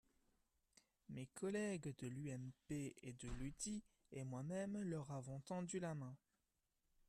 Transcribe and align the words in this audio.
Mes 1.09 1.27
collègues 1.27 1.93
de 1.99 2.07
l’UMP 2.07 2.71
et 3.03 3.13
de 3.19 3.29
l’UDI 3.39 3.83
et 4.11 4.23
moi-même 4.23 4.81
leur 4.81 5.11
avons 5.11 5.41
tendu 5.41 5.79
la 5.79 5.93
main. 5.93 6.17